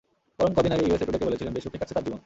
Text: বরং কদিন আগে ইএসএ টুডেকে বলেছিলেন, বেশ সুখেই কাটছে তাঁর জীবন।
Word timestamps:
বরং 0.37 0.51
কদিন 0.57 0.71
আগে 0.75 0.83
ইএসএ 0.87 1.05
টুডেকে 1.07 1.27
বলেছিলেন, 1.29 1.53
বেশ 1.55 1.63
সুখেই 1.65 1.79
কাটছে 1.81 1.95
তাঁর 1.95 2.05
জীবন। 2.05 2.19